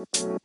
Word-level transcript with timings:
Welcome 0.00 0.38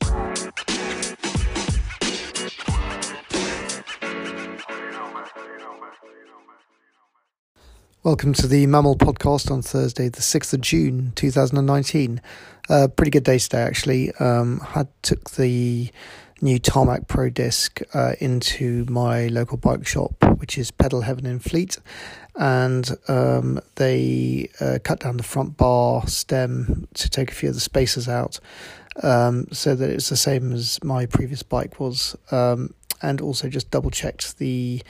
to 8.34 8.48
the 8.48 8.68
MAMIL 8.68 8.98
Podcast 8.98 9.50
on 9.50 9.62
Thursday, 9.62 10.10
the 10.10 10.20
6th 10.20 10.54
of 10.54 10.60
June 10.60 11.14
2019. 11.16 12.20
Uh, 12.70 12.90
pretty 12.90 13.12
good 13.12 13.24
day 13.24 13.38
today, 13.38 13.62
actually. 13.62 14.12
Um, 14.16 14.60
had 14.60 14.90
took 15.02 15.30
the 15.32 15.90
new 16.42 16.60
Tarmac 16.60 17.08
Pro 17.08 17.30
disc 17.30 17.82
uh, 17.94 18.14
into 18.20 18.86
my 18.90 19.28
local 19.28 19.58
bike 19.58 19.88
shop, 19.88 20.14
which 20.40 20.58
is 20.58 20.72
Pedal 20.72 21.02
Heaven 21.02 21.26
in 21.26 21.40
Fleet, 21.40 21.78
and 22.36 22.90
um, 23.08 23.60
they 23.76 24.50
uh, 24.60 24.80
cut 24.84 25.00
down 25.00 25.18
the 25.18 25.24
front 25.24 25.58
bar 25.58 26.08
stem 26.08 26.88
to 26.94 27.10
take 27.10 27.32
a 27.32 27.34
few 27.34 27.50
of 27.50 27.56
the 27.56 27.62
spacers 27.62 28.10
out, 28.10 28.40
um, 29.02 29.48
so 29.52 29.76
that 29.76 29.90
it's 29.90 30.10
the 30.10 30.18
same 30.18 30.52
as 30.52 30.84
my 30.84 31.06
previous 31.06 31.44
bike 31.44 31.80
was, 31.80 32.16
um, 32.32 32.74
and 33.02 33.22
also 33.22 33.50
just 33.50 33.72
double 33.72 33.90
checked 33.90 34.38
the 34.38 34.82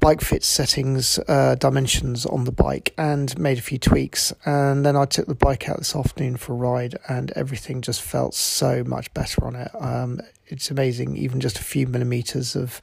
bike 0.00 0.22
fit 0.22 0.42
settings, 0.42 1.18
uh, 1.28 1.54
dimensions 1.56 2.24
on 2.24 2.44
the 2.44 2.52
bike, 2.52 2.94
and 2.96 3.38
made 3.38 3.58
a 3.58 3.62
few 3.62 3.78
tweaks. 3.78 4.32
And 4.46 4.84
then 4.84 4.96
I 4.96 5.04
took 5.04 5.26
the 5.26 5.34
bike 5.34 5.68
out 5.68 5.76
this 5.76 5.94
afternoon 5.94 6.36
for 6.36 6.54
a 6.54 6.56
ride, 6.56 6.96
and 7.08 7.30
everything 7.32 7.82
just 7.82 8.00
felt 8.00 8.34
so 8.34 8.82
much 8.82 9.12
better 9.12 9.44
on 9.44 9.54
it. 9.54 9.70
Um, 9.78 10.20
it's 10.50 10.70
amazing, 10.70 11.16
even 11.16 11.40
just 11.40 11.58
a 11.58 11.62
few 11.62 11.86
millimeters 11.86 12.56
of 12.56 12.80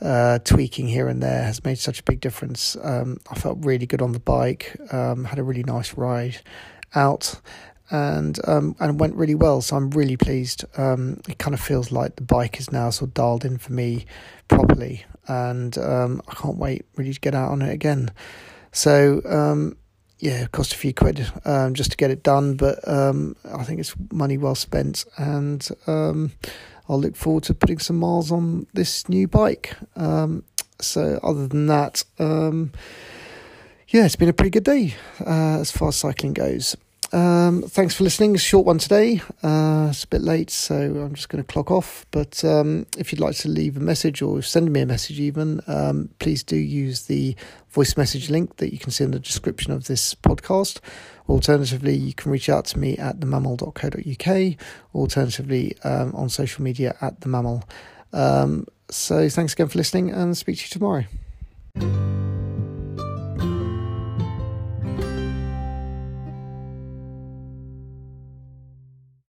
uh, 0.00 0.38
tweaking 0.40 0.88
here 0.88 1.08
and 1.08 1.22
there 1.22 1.44
has 1.44 1.62
made 1.64 1.78
such 1.78 2.00
a 2.00 2.02
big 2.02 2.20
difference. 2.20 2.76
Um, 2.82 3.18
I 3.30 3.34
felt 3.34 3.58
really 3.60 3.86
good 3.86 4.02
on 4.02 4.12
the 4.12 4.20
bike, 4.20 4.76
um, 4.92 5.24
had 5.24 5.38
a 5.38 5.42
really 5.42 5.64
nice 5.64 5.94
ride 5.94 6.38
out. 6.94 7.40
And 7.92 8.38
um, 8.46 8.76
and 8.78 9.00
went 9.00 9.16
really 9.16 9.34
well, 9.34 9.60
so 9.60 9.74
I'm 9.74 9.90
really 9.90 10.16
pleased. 10.16 10.64
Um, 10.78 11.20
it 11.28 11.38
kind 11.38 11.54
of 11.54 11.60
feels 11.60 11.90
like 11.90 12.14
the 12.14 12.22
bike 12.22 12.60
is 12.60 12.70
now 12.70 12.90
sort 12.90 13.08
of 13.08 13.14
dialed 13.14 13.44
in 13.44 13.58
for 13.58 13.72
me 13.72 14.06
properly 14.46 15.04
and 15.26 15.78
um, 15.78 16.22
I 16.28 16.34
can't 16.34 16.56
wait 16.56 16.84
really 16.96 17.12
to 17.12 17.20
get 17.20 17.34
out 17.34 17.50
on 17.50 17.62
it 17.62 17.72
again. 17.72 18.10
So 18.72 19.22
um, 19.24 19.76
yeah, 20.20 20.44
it 20.44 20.52
cost 20.52 20.72
a 20.72 20.76
few 20.76 20.94
quid 20.94 21.26
um, 21.44 21.74
just 21.74 21.90
to 21.90 21.96
get 21.96 22.10
it 22.10 22.22
done, 22.22 22.54
but 22.54 22.86
um, 22.86 23.36
I 23.52 23.64
think 23.64 23.80
it's 23.80 23.94
money 24.12 24.38
well 24.38 24.54
spent, 24.54 25.04
and 25.16 25.66
um, 25.86 26.32
I'll 26.88 27.00
look 27.00 27.16
forward 27.16 27.44
to 27.44 27.54
putting 27.54 27.78
some 27.78 27.96
miles 27.96 28.30
on 28.30 28.66
this 28.72 29.08
new 29.08 29.26
bike. 29.26 29.74
Um, 29.96 30.44
so 30.80 31.18
other 31.22 31.46
than 31.46 31.66
that, 31.66 32.04
yeah, 32.18 34.04
it's 34.04 34.16
been 34.16 34.28
a 34.28 34.32
pretty 34.32 34.50
good 34.50 34.64
day 34.64 34.94
uh, 35.26 35.58
as 35.60 35.72
far 35.72 35.88
as 35.88 35.96
cycling 35.96 36.32
goes. 36.32 36.76
Um, 37.12 37.62
thanks 37.62 37.94
for 37.94 38.04
listening. 38.04 38.34
It's 38.34 38.44
a 38.44 38.46
short 38.46 38.66
one 38.66 38.78
today. 38.78 39.20
Uh, 39.42 39.88
it's 39.90 40.04
a 40.04 40.08
bit 40.08 40.22
late, 40.22 40.50
so 40.50 40.76
I'm 40.76 41.14
just 41.14 41.28
going 41.28 41.42
to 41.42 41.52
clock 41.52 41.70
off. 41.70 42.06
But 42.10 42.44
um, 42.44 42.86
if 42.96 43.12
you'd 43.12 43.20
like 43.20 43.36
to 43.38 43.48
leave 43.48 43.76
a 43.76 43.80
message 43.80 44.22
or 44.22 44.42
send 44.42 44.72
me 44.72 44.80
a 44.80 44.86
message, 44.86 45.18
even, 45.18 45.60
um, 45.66 46.10
please 46.20 46.42
do 46.42 46.56
use 46.56 47.06
the 47.06 47.34
voice 47.70 47.96
message 47.96 48.30
link 48.30 48.56
that 48.56 48.72
you 48.72 48.78
can 48.78 48.90
see 48.90 49.04
in 49.04 49.10
the 49.10 49.18
description 49.18 49.72
of 49.72 49.86
this 49.86 50.14
podcast. 50.14 50.80
Alternatively, 51.28 51.94
you 51.94 52.14
can 52.14 52.30
reach 52.30 52.48
out 52.48 52.64
to 52.66 52.78
me 52.78 52.96
at 52.96 53.18
themamil.co.uk. 53.18 54.56
Alternatively, 54.94 55.76
um, 55.82 56.14
on 56.14 56.28
social 56.28 56.62
media 56.62 56.96
at 57.00 57.20
the 57.20 57.28
MAMIL. 57.28 57.64
Um, 58.12 58.66
so 58.90 59.28
thanks 59.28 59.52
again 59.52 59.68
for 59.68 59.78
listening, 59.78 60.10
and 60.10 60.36
speak 60.36 60.58
to 60.58 60.62
you 60.62 60.68
tomorrow. 60.68 61.04